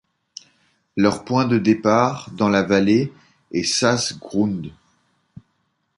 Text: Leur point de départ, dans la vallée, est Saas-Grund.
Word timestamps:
Leur 0.97 1.25
point 1.25 1.45
de 1.45 1.59
départ, 1.59 2.31
dans 2.31 2.49
la 2.49 2.63
vallée, 2.63 3.13
est 3.51 3.61
Saas-Grund. 3.61 4.71